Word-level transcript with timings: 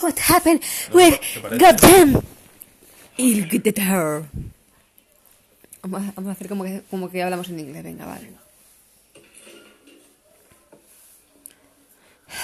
What 0.00 0.18
happened 0.18 0.62
with 0.92 1.18
goddamn? 1.58 2.22
I'll 3.18 3.44
get 3.48 3.66
at 3.66 3.78
her. 3.78 4.24
Vamos 5.82 6.02
a, 6.02 6.12
vamos 6.12 6.32
hacer 6.32 6.48
como 6.48 6.64
que, 6.64 6.82
como 6.90 7.10
que 7.10 7.22
hablamos 7.22 7.48
en 7.48 7.60
inglés, 7.60 7.82
venga, 7.82 8.06
vale. 8.06 8.30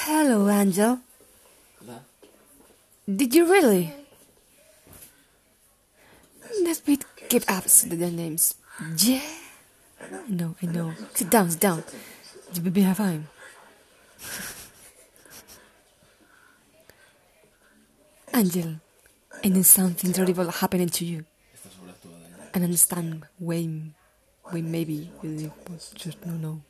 Hello, 0.07 0.49
Angel. 0.49 0.99
Did 3.07 3.35
you 3.35 3.45
really? 3.45 3.93
Let's 6.63 6.81
be 6.81 6.99
keep 7.29 7.45
up 7.49 7.65
with 7.65 7.99
their 7.99 8.11
names. 8.11 8.55
Yeah. 8.97 9.21
No, 10.29 10.57
I 10.63 10.67
know. 10.67 10.93
Sit 11.15 11.31
down, 11.31 11.51
sit 11.51 11.61
down. 11.61 11.85
You 12.55 12.63
will 12.63 12.71
be 12.71 12.85
fine. 12.95 13.29
Angel, 18.37 18.81
I 19.45 19.49
know 19.49 19.63
something 19.63 20.13
terrible 20.13 20.51
happening 20.51 20.89
to 20.89 21.05
you. 21.05 21.25
And 22.53 22.65
understand 22.65 23.25
when, 23.39 23.95
when 24.43 24.73
maybe 24.73 25.09
you 25.23 25.53
just 25.95 26.21
don't 26.21 26.43
know. 26.43 26.61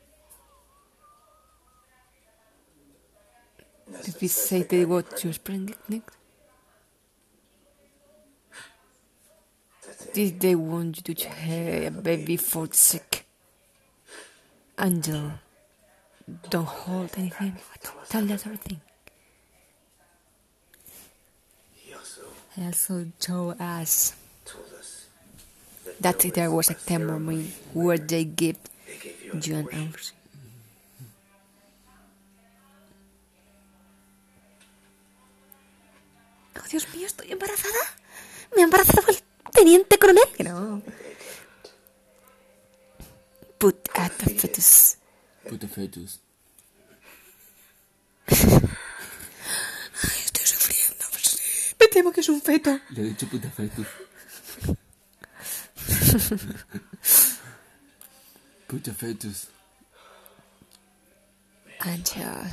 Did 4.03 4.15
we 4.21 4.27
say 4.27 4.61
they 4.61 4.85
to 4.85 5.33
spring 5.33 5.73
next? 5.89 6.15
Did 10.13 10.39
they 10.39 10.53
want 10.53 11.07
you 11.07 11.15
to 11.15 11.29
have 11.29 11.97
a 11.97 12.01
baby 12.01 12.37
for 12.37 12.67
the 12.67 12.75
sick? 12.75 13.25
Angel, 14.77 15.31
don't 16.47 16.67
hold 16.67 17.09
anything. 17.17 17.57
Tell 18.07 18.31
us 18.31 18.45
everything. 18.45 18.81
He 22.55 22.65
also 22.65 23.05
told 23.19 23.59
us 23.59 24.13
that 25.99 26.19
there 26.19 26.49
was 26.49 26.69
a 26.69 26.75
ceremony 26.75 27.51
where 27.73 27.97
they 27.97 28.23
gave 28.23 28.57
you 29.33 29.55
an 29.55 29.67
answer. 29.73 30.13
Oh, 36.57 36.67
Dios 36.71 36.87
mío, 36.95 37.05
estoy 37.05 37.31
embarazada. 37.31 37.79
Me 38.55 38.61
ha 38.61 38.65
embarazado 38.65 39.07
el 39.09 39.17
teniente 39.51 39.99
coronel. 39.99 40.23
No. 40.39 40.81
Put 43.57 43.89
at 43.95 44.11
the 44.17 44.29
fetus. 44.29 44.97
Puta 45.47 45.67
fetus. 45.67 46.19
Temo 51.95 52.11
que 52.11 52.19
es 52.19 52.27
un 52.27 52.41
feto. 52.41 52.77
Le 52.89 53.01
he 53.01 53.05
dicho 53.05 53.25
puta 53.27 53.49
fetus. 53.49 53.87
puta 58.67 58.93
fetus. 58.93 59.47
Angel. 61.79 62.51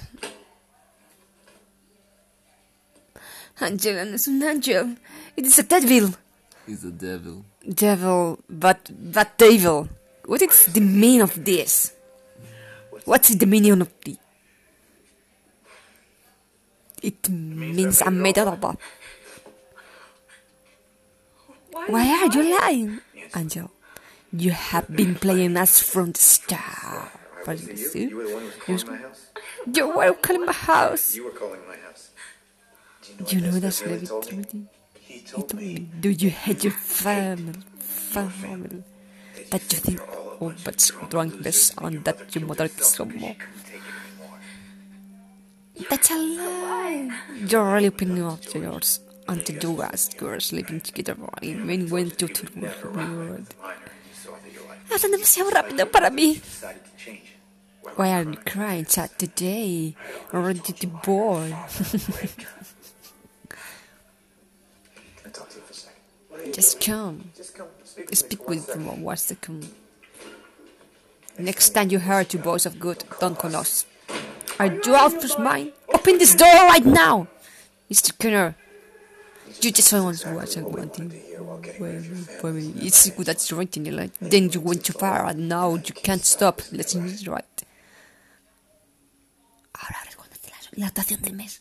Angel 3.59 4.11
no 4.11 4.15
es 4.15 4.29
un 4.29 4.43
angel. 4.45 4.97
It 5.37 5.47
is 5.47 5.59
a 5.59 5.65
devil. 5.65 6.15
He's 6.69 6.85
a 6.85 6.93
devil. 6.93 7.45
Devil, 7.67 8.39
but 8.49 8.93
but 9.13 9.37
devil. 9.37 9.89
What 10.25 10.41
is 10.43 10.67
the 10.73 10.81
meaning 10.81 11.23
of 11.23 11.45
this? 11.45 11.93
What's 13.05 13.35
the 13.35 13.47
meaning 13.47 13.81
of 13.81 13.89
the? 14.05 14.17
It 17.03 17.29
means 17.29 18.01
a 18.03 18.11
metaphor. 18.13 18.77
Why 21.87 22.09
are 22.23 22.27
you 22.27 22.59
lying, 22.61 23.01
Angel? 23.37 23.71
You 24.33 24.51
have 24.53 24.89
been 24.95 25.15
playing 25.17 25.57
us 25.57 25.83
from 25.83 26.13
the 26.13 26.21
start. 26.21 27.11
What 27.45 27.49
Was 27.49 27.69
is 27.69 27.95
it 27.95 28.01
you? 28.01 28.09
You 28.09 28.17
were 28.17 28.25
the 28.25 28.35
one 28.35 28.43
who 28.67 28.73
was 28.73 28.85
calling 30.23 30.45
my 30.47 30.53
house? 30.53 31.15
You 31.17 31.25
were 31.25 31.31
calling 31.31 31.61
my 31.67 31.77
house. 31.77 32.11
You 32.11 32.15
were 32.15 33.19
calling 33.19 33.21
my 33.27 33.27
house. 33.27 33.33
You 33.33 33.41
know 33.41 33.51
what 33.51 33.63
that's 33.63 33.83
really 33.83 34.07
told 34.07 34.33
me? 34.33 34.67
He 34.95 35.21
told 35.21 35.55
me 35.55 35.89
do 36.01 36.11
you 36.11 36.31
hate 36.31 36.63
your 36.65 36.73
family? 36.73 37.61
Family. 37.81 38.85
That 39.51 39.73
you 39.73 39.79
think 39.79 40.01
all 40.01 40.37
oh, 40.41 40.55
but 40.65 40.91
drunkenness 41.11 41.73
and 41.79 42.05
that 42.05 42.35
your 42.35 42.47
mother 42.47 42.65
is 42.67 42.87
some 42.87 43.09
more. 43.19 43.35
couldn't 43.35 43.65
take 43.65 43.83
it 43.83 43.95
anymore. 44.21 44.39
That's 45.91 46.11
a 46.11 46.17
lie. 46.17 47.21
You're 47.49 47.73
really 47.73 47.87
opinion 47.87 48.27
of 48.27 48.55
yours 48.55 49.01
until 49.29 49.57
you 49.63 49.77
guys 49.79 50.11
girls 50.17 50.47
sleeping 50.47 50.81
together 50.81 51.17
even 51.43 51.89
went 51.91 52.19
to 52.19 52.27
the 52.27 52.73
world. 52.85 53.55
Mine, 53.63 53.75
you 54.09 54.15
saw 54.15 54.33
that 54.33 54.53
your 54.53 54.65
life 54.69 54.89
Hablan 54.91 55.13
demasiado 55.13 55.51
rápido 55.51 55.91
para 55.91 56.11
mí. 56.11 56.35
decided 56.41 56.83
to 56.85 56.91
change. 57.05 57.33
Well, 57.83 57.95
Why 57.97 58.13
are 58.13 58.23
you 58.23 58.37
crying 58.47 58.85
sad 58.87 59.11
today? 59.19 59.95
Already 60.33 60.61
the 60.73 60.87
boy. 60.87 61.53
I 65.25 65.29
talk 65.31 65.49
to 65.51 65.57
you 65.57 65.63
for? 65.63 66.53
Just 66.53 66.81
come. 66.81 67.25
Speak 67.35 68.09
with 68.09 68.19
Speak 68.19 68.41
me 68.41 68.47
for 68.47 68.51
with 68.51 68.69
one 68.69 68.85
them 68.97 69.03
one 69.03 69.17
second. 69.17 69.69
Next 71.39 71.71
time 71.71 71.91
you 71.91 71.99
hear 71.99 72.25
two 72.25 72.39
boys 72.39 72.67
of 72.67 72.79
good, 72.79 73.05
don't 73.21 73.39
call 73.39 73.57
us. 73.57 73.87
Are 74.59 74.67
you 74.67 74.95
out 74.95 75.25
of 75.25 75.39
mind? 75.39 75.73
Open 75.93 76.19
this 76.19 76.35
door 76.35 76.47
right 76.69 76.85
now! 76.85 77.27
Mr. 77.91 78.17
Kenner. 78.19 78.55
You 79.61 79.71
just 79.71 79.93
want 79.93 80.19
to 80.19 80.35
watch 80.35 80.57
a 80.57 80.61
one 80.61 80.89
thing. 80.89 81.13
It's 82.81 83.11
good 83.11 83.27
that 83.27 83.51
you're 83.51 83.59
writing 83.59 83.87
it 83.87 83.93
like 83.93 84.13
then 84.21 84.51
you 84.51 84.61
went 84.61 84.85
too 84.85 84.93
far 84.93 85.27
and 85.27 85.49
now 85.49 85.75
you 85.75 85.95
can't 85.95 86.25
stop. 86.25 86.61
Let's 86.73 86.95
it 86.95 87.27
right. 87.27 87.45
Ahora 89.75 89.99
respóndete 90.05 90.51
la, 90.51 90.57
la 90.73 90.87
actuación 90.87 91.23
del 91.23 91.35
mes. 91.35 91.61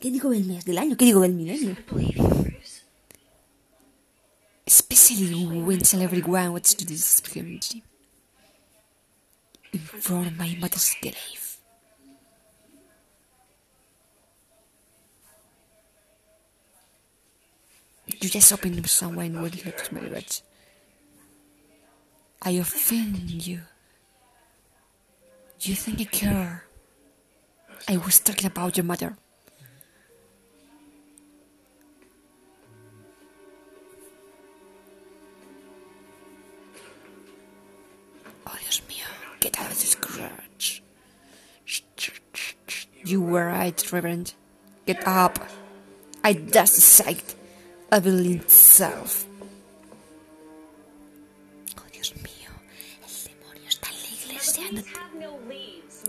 ¿Qué 0.00 0.10
digo 0.10 0.30
del 0.30 0.44
mes? 0.44 0.64
¿Del 0.64 0.78
año? 0.78 0.96
¿Qué 0.96 1.04
digo 1.04 1.20
del 1.20 1.34
milenio? 1.34 1.76
Especially 4.66 5.46
when 5.46 5.80
everyone 6.02 6.52
what 6.52 6.64
to 6.64 6.84
this 6.84 7.20
experience. 7.20 7.76
In 9.72 9.80
front 9.80 10.26
of 10.26 10.38
my 10.38 10.56
mother's 10.60 10.94
grave. 11.00 11.41
You 18.22 18.28
just 18.28 18.52
open 18.52 18.76
someone 18.86 19.34
will 19.34 19.50
let 19.50 19.92
my 19.92 20.00
words. 20.08 20.44
I 22.40 22.50
offend 22.52 23.44
you. 23.44 23.62
Do 25.58 25.70
You 25.70 25.74
think 25.74 26.00
I 26.00 26.04
care? 26.04 26.64
I 27.88 27.96
was 27.96 28.20
talking 28.20 28.46
about 28.46 28.76
your 28.76 28.84
mother. 28.84 29.16
Oh, 38.46 38.56
Dios 38.60 38.82
mío, 38.88 39.06
get 39.40 39.58
out 39.58 39.66
of 39.72 39.80
this 39.80 39.96
garage. 39.96 40.80
You 43.04 43.20
were 43.20 43.48
right, 43.48 43.92
Reverend. 43.92 44.34
Get 44.86 45.08
up. 45.08 45.40
I 46.22 46.34
just 46.34 46.76
decided. 46.76 47.41
I 47.92 47.98
will 47.98 48.24
itself. 48.24 49.26
Oh, 51.76 51.82
Dios 51.92 52.14
mío, 52.16 52.48
el 53.04 53.12
demonio 53.22 53.68
está 53.68 53.90
en 53.90 53.96
la 54.00 54.08
iglesia. 54.08 54.64
No 55.20 55.38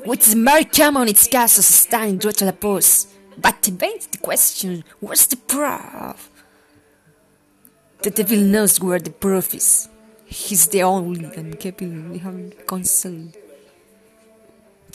With 0.06 0.34
Mary 0.34 0.64
come 0.64 0.96
on 0.96 1.10
its 1.10 1.28
castles 1.28 1.66
standing 1.66 2.20
right 2.24 2.38
to 2.38 2.46
the 2.46 2.54
post. 2.54 3.10
But 3.38 3.62
debate 3.62 4.08
the 4.14 4.18
question, 4.20 4.86
what's 5.02 5.26
the 5.26 5.36
proof? 5.36 6.30
The 8.02 8.12
devil 8.12 8.40
knows 8.40 8.80
where 8.80 9.00
the 9.00 9.10
proof 9.10 9.54
is. 9.54 9.90
He's 10.26 10.68
the 10.68 10.84
only 10.84 11.26
one 11.26 11.54
capable 11.56 12.16
of 12.16 12.66
counsel. 12.66 13.28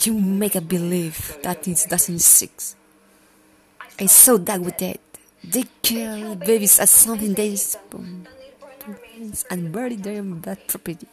You 0.01 0.15
make 0.15 0.55
a 0.55 0.63
believe 0.63 1.37
that 1.43 1.69
it 1.69 1.87
doesn't 1.91 2.21
six. 2.21 2.77
I 4.01 4.07
saw 4.07 4.39
that 4.39 4.63
with 4.63 4.79
that. 4.79 5.08
They 5.51 5.65
kill 5.83 6.37
babies 6.37 6.79
as 6.79 6.91
something 6.91 7.33
they 7.33 7.57
spawn 7.57 8.29
and 9.51 9.73
bury 9.73 9.97
them 9.97 10.41
that 10.43 10.67
property. 10.69 11.07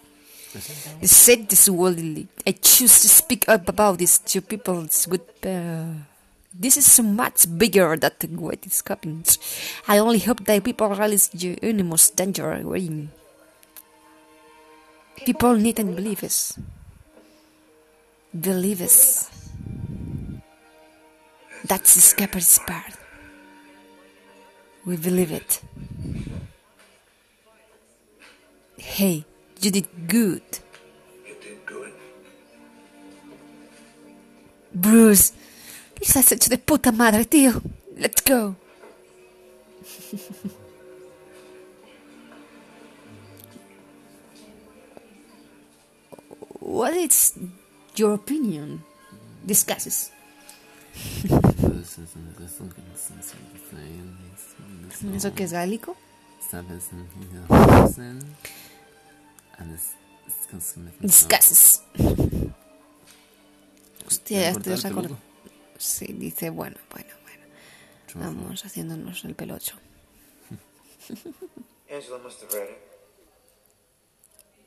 They 1.01 1.07
said 1.07 1.49
this 1.49 1.69
worldly. 1.69 2.27
I 2.45 2.51
choose 2.51 3.01
to 3.01 3.09
speak 3.09 3.47
up 3.47 3.67
about 3.67 3.97
this 3.97 4.19
to 4.19 4.41
people's 4.41 5.05
good. 5.05 5.21
Uh, 5.43 6.03
this 6.57 6.77
is 6.77 6.85
so 6.85 7.03
much 7.03 7.45
bigger 7.57 7.95
than 7.97 8.39
what 8.39 8.65
is 8.65 8.81
happening. 8.87 9.25
I 9.87 9.97
only 9.99 10.19
hope 10.19 10.45
that 10.45 10.63
people 10.63 10.87
realize 10.89 11.27
the 11.29 11.59
enormous 11.61 12.09
danger 12.09 12.59
we're 12.63 12.77
in. 12.77 13.11
People 15.25 15.55
need 15.55 15.79
and 15.79 15.95
believe 15.95 16.23
us. 16.23 16.57
Believe 18.31 18.81
us. 18.81 19.29
That's 21.65 21.95
the 21.95 22.01
scapper's 22.01 22.59
part. 22.59 23.04
We 24.85 24.97
believe 24.97 25.31
it. 25.31 25.61
Hey, 28.77 29.25
you 29.59 29.71
did 29.71 29.87
good. 30.07 30.43
You 31.25 31.35
did 31.41 31.65
good. 31.65 31.93
Bruce, 34.73 35.33
les 35.99 36.13
has 36.13 36.31
hecho 36.31 36.49
de 36.49 36.59
puta 36.59 36.91
madre, 36.91 37.25
tío. 37.25 37.61
Let's 37.97 38.21
go. 38.21 38.55
what 46.59 46.93
is 46.93 47.33
your 47.95 48.13
opinion? 48.13 48.83
Discusses. 49.45 50.11
¿Eso 55.15 55.33
que 55.33 55.43
es 55.43 55.51
gálico? 55.51 55.95
Discusses. 60.99 61.83
Hostia, 64.07 64.41
ya 64.41 64.49
estoy 64.51 64.75
recordando. 64.75 65.17
Sí, 65.77 66.07
dice, 66.13 66.49
bueno, 66.49 66.77
bueno, 66.91 67.13
bueno. 67.23 67.43
Vamos 68.15 68.65
haciéndonos 68.65 69.23
el 69.25 69.35
pelocho. 69.35 69.75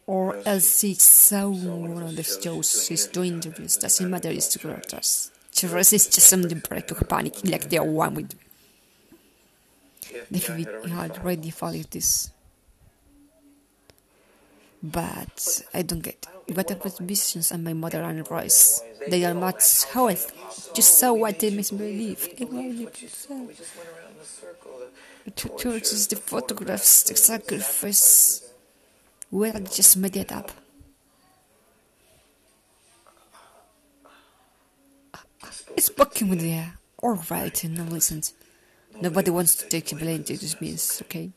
Or 0.06 0.40
else 0.46 0.80
she 0.80 0.94
saw 0.94 1.50
one 1.50 2.02
of 2.02 2.16
the 2.16 2.22
shows 2.22 2.86
she's 2.86 3.06
doing 3.08 3.34
interviews. 3.34 3.76
Doesn't 3.76 4.08
matter, 4.08 4.30
it's 4.30 4.48
the 4.48 4.58
resists 5.64 6.14
just 6.14 6.28
some 6.28 6.42
break 6.42 6.90
of 6.90 7.08
panic 7.08 7.34
like 7.44 7.68
the 7.68 7.78
one 7.82 8.14
with 8.14 8.34
the 10.30 10.38
FBI 10.38 10.88
had 10.90 11.18
already 11.18 11.50
followed 11.50 11.90
this. 11.90 12.30
But 14.82 15.62
I 15.74 15.82
don't 15.82 16.02
get 16.02 16.14
it. 16.14 16.54
What 16.54 16.70
about 16.70 16.98
visions 16.98 17.50
and 17.50 17.64
my 17.64 17.72
mother 17.72 18.02
and 18.02 18.28
Royce? 18.30 18.80
They 19.08 19.24
are 19.24 19.34
much 19.34 19.84
how 19.84 20.08
I 20.08 20.16
just 20.72 20.98
saw 20.98 21.12
what 21.12 21.38
they 21.38 21.50
makes 21.50 21.72
me 21.72 21.78
believe. 21.78 22.28
It 22.38 22.48
was 22.48 22.54
We 22.54 22.86
just 22.86 23.28
went 23.28 23.50
around 23.90 24.16
in 24.18 24.24
circle. 24.24 24.80
The 25.24 25.30
churches, 25.58 26.06
the 26.06 26.16
photographs, 26.16 27.02
the 27.02 27.16
sacrifice. 27.16 28.50
Where 29.30 29.54
I 29.54 29.60
just 29.60 29.96
made 29.98 30.16
it 30.16 30.32
up. 30.32 30.52
It's 35.76 35.88
fucking 35.88 36.28
with 36.28 36.40
the 36.40 36.52
air. 36.52 36.74
Alright, 37.02 37.64
now 37.64 37.84
listen. 37.84 38.22
Nobody 39.00 39.30
wants 39.30 39.54
to 39.56 39.68
take 39.68 39.96
blame 39.96 40.24
to 40.24 40.36
this 40.36 40.60
means, 40.60 41.00
okay? 41.04 41.30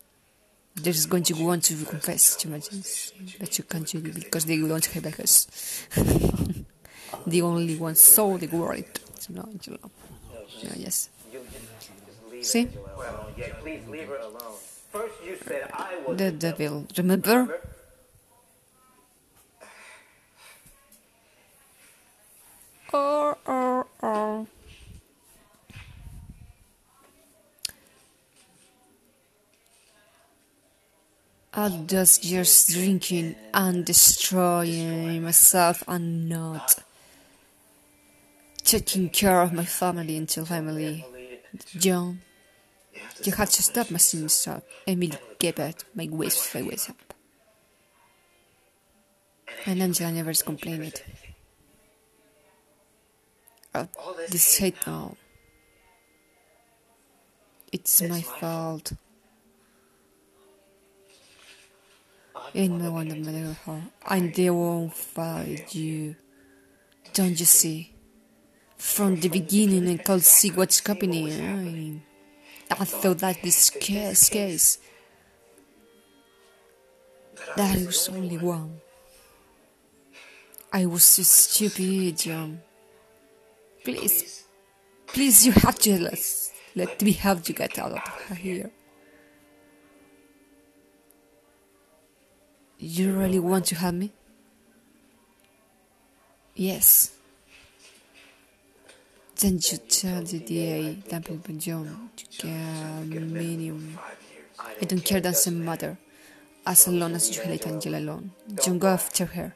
They're 0.75 0.93
just 0.93 1.09
going 1.09 1.23
to 1.23 1.33
want 1.33 1.63
to 1.65 1.75
confess 1.85 2.35
to 2.37 2.61
sins, 2.61 3.13
but 3.39 3.57
you 3.57 3.63
can't 3.65 3.85
do 3.85 3.97
it 3.99 4.15
because 4.15 4.45
they 4.45 4.57
don't 4.57 4.85
have 4.85 5.19
us. 5.19 5.85
the 7.27 7.41
only 7.41 7.75
one 7.75 7.95
saw 7.95 8.37
the 8.37 8.47
world. 8.47 8.83
No, 9.29 9.47
you 9.63 9.73
know. 9.73 9.91
No, 10.63 10.71
yes. 10.75 11.09
See? 12.41 12.67
Well, 12.97 13.29
yeah, 13.37 13.53
please 13.59 13.87
leave 13.87 14.07
her 14.07 14.17
alone. 14.17 14.55
First 14.91 15.13
you 15.25 15.37
said 15.45 15.69
I 15.73 15.97
was 16.05 16.17
The 16.17 16.31
devil. 16.31 16.87
Remember? 16.97 17.61
Oh, 22.93 23.37
oh, 23.47 23.85
oh. 24.03 24.47
I'm 31.61 31.85
just 31.85 32.23
just 32.23 32.71
drinking 32.71 33.35
and 33.53 33.85
destroying 33.85 35.21
myself 35.21 35.83
and 35.87 36.27
not 36.27 36.83
taking 38.63 39.09
care 39.09 39.41
of 39.41 39.53
my 39.53 39.65
family 39.65 40.17
until 40.17 40.45
family. 40.45 41.05
John, 41.77 42.21
you 43.23 43.33
have 43.33 43.51
to 43.51 43.61
stop 43.61 43.91
my 43.91 43.99
sins, 43.99 44.33
stop. 44.33 44.63
Emily 44.87 45.13
Gebert, 45.39 45.83
my 45.93 46.07
waist, 46.09 46.55
my 46.55 46.63
waist 46.63 46.89
up. 46.89 47.13
And 49.67 49.83
Angela 49.83 50.11
never 50.11 50.33
complained. 50.33 51.03
Oh, 53.75 53.87
this 54.29 54.57
hate 54.57 54.77
now. 54.87 55.15
It's 57.71 58.01
my 58.01 58.21
fault. 58.21 58.93
In 62.53 62.79
my 62.79 62.89
one 62.89 63.07
little 63.23 63.53
heart, 63.53 63.83
and 64.09 64.33
they 64.35 64.49
won't 64.49 64.93
fight 64.93 65.73
you. 65.73 66.15
Don't 67.13 67.39
you 67.39 67.45
see? 67.45 67.93
From 68.75 69.19
the 69.19 69.29
beginning, 69.29 69.87
I 69.87 69.97
could 69.97 70.23
see 70.23 70.49
what's 70.49 70.85
happening. 70.85 72.01
I, 72.69 72.73
I 72.81 72.85
thought 72.85 73.19
that 73.19 73.41
this 73.41 73.69
case, 73.69 74.27
case, 74.27 74.79
that 77.55 77.77
was 77.85 78.09
only 78.09 78.37
one. 78.37 78.81
I 80.73 80.85
was 80.87 81.03
so 81.03 81.23
stupid, 81.23 82.17
John. 82.17 82.61
Please, 83.83 84.43
please, 85.07 85.45
you 85.45 85.53
have 85.53 85.79
to 85.79 86.01
let, 86.01 86.19
let 86.75 87.01
me 87.01 87.11
help 87.13 87.47
you 87.47 87.55
get 87.55 87.79
out 87.79 87.93
of 87.93 88.37
here. 88.37 88.71
You 92.83 93.11
really 93.11 93.37
want 93.37 93.65
to 93.65 93.75
help 93.75 93.93
me? 93.93 94.11
Yes. 96.55 97.11
Then 99.39 99.59
you 99.61 99.77
tell 99.77 100.23
the 100.23 100.39
DA 100.39 100.95
that 101.09 101.23
people 101.23 101.53
John 101.57 102.09
to 102.17 102.47
get 102.47 103.21
minimum. 103.21 103.99
I 104.59 104.85
don't 104.85 105.05
care 105.05 105.21
doesn't 105.21 105.63
matter. 105.63 105.95
As 106.65 106.87
long 106.87 107.13
as 107.13 107.37
you 107.37 107.43
let 107.43 107.67
Angela 107.67 107.99
alone. 107.99 108.31
Don't 108.65 108.79
go 108.79 108.87
after 108.87 109.25
her. 109.25 109.53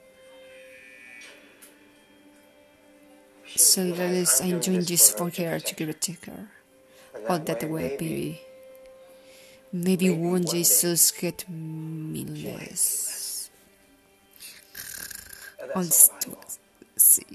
So 3.56 3.90
that 3.90 4.12
is 4.12 4.40
I'm 4.40 4.60
doing 4.60 4.84
this 4.84 5.10
for 5.10 5.32
her 5.32 5.60
to 5.60 5.76
give 5.76 5.90
it 5.90 6.02
to 6.02 6.14
her. 6.28 6.50
All 7.28 7.40
that 7.40 7.64
way, 7.64 7.98
baby. 7.98 8.42
Maybe 9.72 10.10
one 10.10 10.44
day 10.44 10.64
she'll 10.64 10.96
get 11.20 11.46
meaningless. 11.50 13.50
To 15.76 16.38
see. 16.96 17.26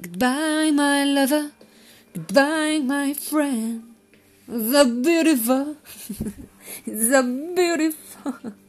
Goodbye, 0.00 0.70
my 0.70 1.04
lover. 1.04 1.50
Goodbye, 2.12 2.78
my 2.78 3.14
friend. 3.14 3.94
The 4.46 4.84
beautiful. 5.02 5.76
the 6.86 7.52
beautiful. 7.56 8.54